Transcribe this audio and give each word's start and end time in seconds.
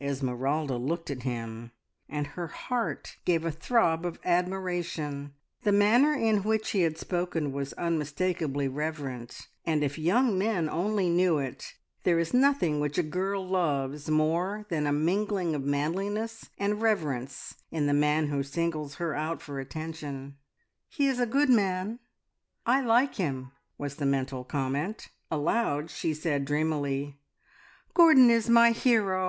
Esmeralda 0.00 0.76
looked 0.78 1.12
at 1.12 1.22
him, 1.22 1.70
and 2.08 2.26
her 2.26 2.48
heart 2.48 3.18
gave 3.24 3.44
a 3.44 3.52
throb 3.52 4.04
of 4.04 4.18
admiration. 4.24 5.32
The 5.62 5.70
manner 5.70 6.12
in 6.12 6.42
which 6.42 6.70
he 6.70 6.80
had 6.80 6.98
spoken 6.98 7.52
was 7.52 7.72
unmistakably 7.74 8.66
reverent, 8.66 9.46
and 9.64 9.84
if 9.84 9.96
young 9.96 10.36
men 10.36 10.68
only 10.68 11.08
knew 11.08 11.38
it, 11.38 11.74
there 12.02 12.18
is 12.18 12.34
nothing 12.34 12.80
which 12.80 12.98
a 12.98 13.04
girl 13.04 13.46
loves 13.46 14.08
more 14.10 14.66
than 14.70 14.88
a 14.88 14.92
mingling 14.92 15.54
of 15.54 15.62
manliness 15.62 16.50
and 16.58 16.82
reverence 16.82 17.54
in 17.70 17.86
the 17.86 17.94
man 17.94 18.26
who 18.26 18.42
singles 18.42 18.96
her 18.96 19.14
out 19.14 19.40
for 19.40 19.60
attention. 19.60 20.36
"He 20.88 21.06
is 21.06 21.20
a 21.20 21.26
good 21.26 21.48
man; 21.48 22.00
I 22.66 22.80
like 22.80 23.14
him," 23.14 23.52
was 23.78 23.94
the 23.94 24.04
mental 24.04 24.42
comment. 24.42 25.10
Aloud 25.30 25.90
she 25.90 26.12
said 26.12 26.44
dreamily, 26.44 27.20
"Gordon 27.94 28.30
is 28.30 28.48
my 28.48 28.72
hero. 28.72 29.28